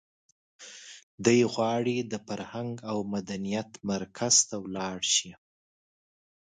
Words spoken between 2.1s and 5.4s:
د فرهنګ او مدنیت مرکز ته ولاړ شي.